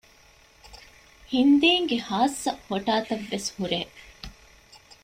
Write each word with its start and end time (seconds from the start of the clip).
ހިންދީންގެ 1.31 1.97
ޚާއްސަ 2.07 2.51
ހޮޓާތައް 2.67 3.27
ވެސް 3.31 3.49
ހުރޭ 3.57 3.79